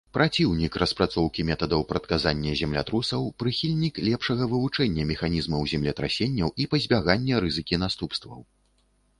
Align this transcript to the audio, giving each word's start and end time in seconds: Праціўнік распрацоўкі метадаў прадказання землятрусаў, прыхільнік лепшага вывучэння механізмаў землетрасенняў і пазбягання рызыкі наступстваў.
Праціўнік 0.17 0.75
распрацоўкі 0.83 1.43
метадаў 1.49 1.83
прадказання 1.91 2.53
землятрусаў, 2.61 3.27
прыхільнік 3.43 4.01
лепшага 4.07 4.43
вывучэння 4.55 5.03
механізмаў 5.11 5.61
землетрасенняў 5.75 6.49
і 6.65 6.71
пазбягання 6.73 7.35
рызыкі 7.45 7.75
наступстваў. 7.85 8.39